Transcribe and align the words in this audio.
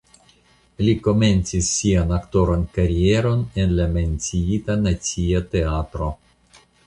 Li 0.85 0.93
komencis 1.07 1.67
sian 1.81 2.13
aktoran 2.17 2.63
karieron 2.79 3.43
en 3.65 3.75
la 3.81 3.87
menciita 3.99 4.79
Nacia 4.87 5.43
Teatro. 5.55 6.09